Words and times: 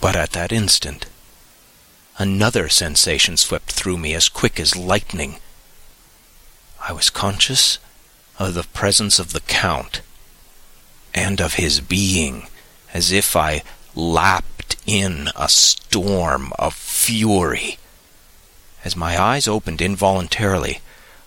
But 0.00 0.16
at 0.16 0.32
that 0.32 0.52
instant, 0.52 1.06
another 2.18 2.68
sensation 2.68 3.36
swept 3.36 3.70
through 3.70 3.98
me 3.98 4.14
as 4.14 4.28
quick 4.28 4.58
as 4.58 4.76
lightning. 4.76 5.36
I 6.80 6.92
was 6.92 7.10
conscious 7.10 7.78
of 8.38 8.54
the 8.54 8.62
presence 8.62 9.18
of 9.18 9.32
the 9.32 9.40
Count, 9.42 10.00
and 11.14 11.40
of 11.40 11.54
his 11.54 11.80
being, 11.80 12.46
as 12.94 13.12
if 13.12 13.36
I 13.36 13.62
lapped 13.94 14.76
in 14.86 15.28
a 15.36 15.48
storm 15.48 16.52
of 16.58 16.74
fury. 16.74 17.78
As 18.84 18.96
my 18.96 19.20
eyes 19.20 19.46
opened 19.46 19.82
involuntarily, 19.82 20.80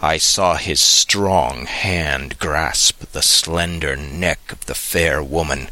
I 0.00 0.18
saw 0.18 0.54
his 0.54 0.80
strong 0.80 1.66
hand 1.66 2.38
grasp 2.38 3.00
the 3.12 3.22
slender 3.22 3.96
neck 3.96 4.52
of 4.52 4.66
the 4.66 4.74
fair 4.74 5.22
woman, 5.22 5.68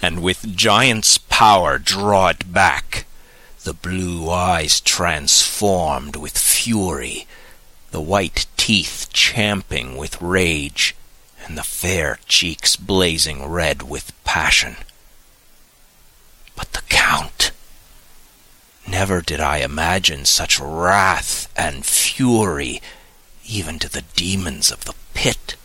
and 0.00 0.22
with 0.22 0.56
giant's 0.56 1.18
power 1.18 1.78
draw 1.78 2.28
it 2.28 2.52
back, 2.52 3.06
the 3.64 3.74
blue 3.74 4.30
eyes 4.30 4.80
transformed 4.80 6.16
with 6.16 6.36
fury, 6.36 7.26
the 7.90 8.00
white 8.00 8.46
teeth 8.56 9.08
champing 9.12 9.96
with 9.96 10.20
rage, 10.20 10.94
and 11.44 11.56
the 11.56 11.62
fair 11.62 12.18
cheeks 12.26 12.76
blazing 12.76 13.46
red 13.46 13.82
with 13.82 14.12
passion. 14.24 14.76
But 16.56 16.72
the 16.72 16.82
Count! 16.88 17.50
Never 18.86 19.20
did 19.20 19.40
I 19.40 19.58
imagine 19.58 20.24
such 20.24 20.60
wrath 20.60 21.52
and 21.56 21.84
fury 21.84 22.80
even 23.46 23.78
to 23.78 23.88
the 23.88 24.04
demons 24.14 24.70
of 24.70 24.84
the 24.84 24.94
pit. 25.14 25.56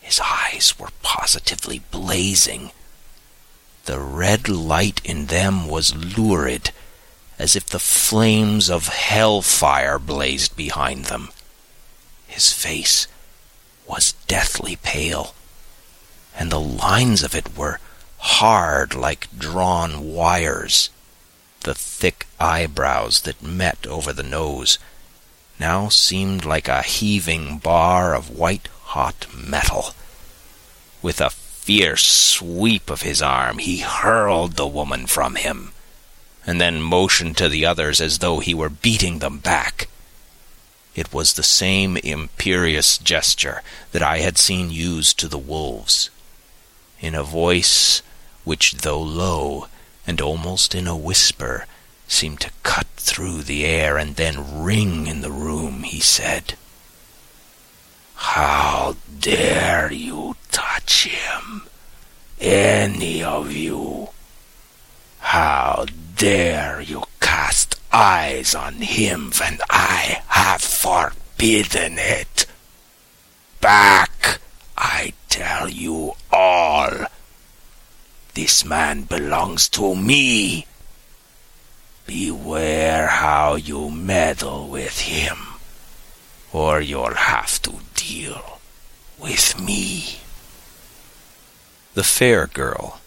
His 0.00 0.20
eyes 0.20 0.78
were 0.78 0.90
positively 1.02 1.80
blazing. 1.90 2.70
The 3.86 4.00
red 4.00 4.48
light 4.48 5.00
in 5.04 5.26
them 5.26 5.68
was 5.68 5.94
lurid, 5.94 6.72
as 7.38 7.54
if 7.54 7.66
the 7.66 7.78
flames 7.78 8.68
of 8.68 8.88
hell 8.88 9.42
fire 9.42 10.00
blazed 10.00 10.56
behind 10.56 11.04
them. 11.04 11.30
His 12.26 12.52
face 12.52 13.06
was 13.86 14.14
deathly 14.26 14.74
pale, 14.74 15.36
and 16.36 16.50
the 16.50 16.60
lines 16.60 17.22
of 17.22 17.36
it 17.36 17.56
were 17.56 17.78
hard 18.18 18.92
like 18.92 19.28
drawn 19.38 20.12
wires. 20.12 20.90
The 21.60 21.74
thick 21.74 22.26
eyebrows 22.40 23.20
that 23.20 23.40
met 23.40 23.86
over 23.86 24.12
the 24.12 24.24
nose 24.24 24.80
now 25.60 25.88
seemed 25.90 26.44
like 26.44 26.66
a 26.66 26.82
heaving 26.82 27.58
bar 27.58 28.16
of 28.16 28.30
white 28.30 28.68
hot 28.82 29.26
metal. 29.32 29.94
With 31.02 31.20
a 31.20 31.30
fierce 31.66 32.06
sweep 32.06 32.88
of 32.90 33.02
his 33.02 33.20
arm 33.20 33.58
he 33.58 33.78
hurled 33.78 34.52
the 34.52 34.68
woman 34.68 35.04
from 35.04 35.34
him, 35.34 35.72
and 36.46 36.60
then 36.60 36.80
motioned 36.80 37.36
to 37.36 37.48
the 37.48 37.66
others 37.66 38.00
as 38.00 38.20
though 38.20 38.38
he 38.38 38.54
were 38.54 38.68
beating 38.68 39.18
them 39.18 39.38
back. 39.38 39.88
It 40.94 41.12
was 41.12 41.32
the 41.32 41.42
same 41.42 41.96
imperious 41.96 42.98
gesture 42.98 43.62
that 43.90 44.00
I 44.00 44.18
had 44.18 44.38
seen 44.38 44.70
used 44.70 45.18
to 45.18 45.26
the 45.26 45.38
wolves. 45.38 46.08
In 47.00 47.16
a 47.16 47.24
voice 47.24 48.00
which, 48.44 48.74
though 48.74 49.02
low, 49.02 49.66
and 50.06 50.20
almost 50.20 50.72
in 50.72 50.86
a 50.86 50.96
whisper, 50.96 51.66
seemed 52.06 52.40
to 52.42 52.52
cut 52.62 52.86
through 52.96 53.42
the 53.42 53.66
air 53.66 53.98
and 53.98 54.14
then 54.14 54.62
ring 54.62 55.08
in 55.08 55.20
the 55.20 55.32
room, 55.32 55.82
he 55.82 55.98
said, 55.98 56.54
How 58.14 58.94
dare 59.18 59.90
you 59.90 60.25
touch 60.86 61.08
him, 61.08 61.62
any 62.40 63.22
of 63.22 63.52
you? 63.52 64.08
How 65.18 65.86
dare 66.16 66.80
you 66.80 67.02
cast 67.20 67.74
eyes 67.92 68.54
on 68.54 68.74
him 68.74 69.32
when 69.38 69.58
I 69.68 70.22
have 70.28 70.62
forbidden 70.62 71.98
it? 71.98 72.46
Back, 73.60 74.38
I 74.78 75.12
tell 75.28 75.68
you 75.68 76.12
all. 76.32 77.06
This 78.34 78.64
man 78.64 79.02
belongs 79.02 79.68
to 79.70 79.96
me. 79.96 80.66
Beware 82.06 83.08
how 83.08 83.56
you 83.56 83.90
meddle 83.90 84.68
with 84.68 85.00
him, 85.00 85.38
or 86.52 86.80
you'll 86.80 87.14
have 87.14 87.60
to 87.62 87.72
deal 87.96 88.60
with 89.18 89.60
me. 89.60 90.20
The 91.96 92.04
fair 92.04 92.46
girl, 92.46 93.00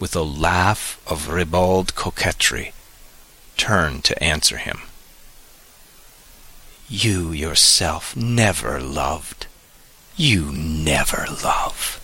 with 0.00 0.16
a 0.16 0.22
laugh 0.22 0.98
of 1.06 1.28
ribald 1.28 1.94
coquetry, 1.94 2.72
turned 3.58 4.04
to 4.04 4.24
answer 4.24 4.56
him. 4.56 4.80
You 6.88 7.32
yourself 7.32 8.16
never 8.16 8.80
loved. 8.80 9.48
You 10.16 10.50
never 10.50 11.26
love. 11.44 12.00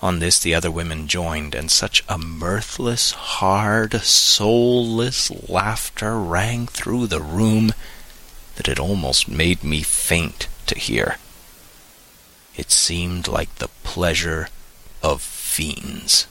On 0.00 0.18
this 0.18 0.38
the 0.38 0.54
other 0.54 0.70
women 0.70 1.06
joined, 1.06 1.54
and 1.54 1.70
such 1.70 2.02
a 2.08 2.16
mirthless, 2.16 3.10
hard, 3.10 4.00
soulless 4.00 5.30
laughter 5.46 6.18
rang 6.18 6.66
through 6.68 7.06
the 7.06 7.20
room 7.20 7.74
that 8.56 8.66
it 8.66 8.80
almost 8.80 9.28
made 9.28 9.62
me 9.62 9.82
faint 9.82 10.48
to 10.64 10.78
hear. 10.78 11.18
It 12.56 12.70
seemed 12.70 13.28
like 13.28 13.54
the 13.56 13.68
pleasure 13.84 14.48
of 15.02 15.20
fiends. 15.22 16.26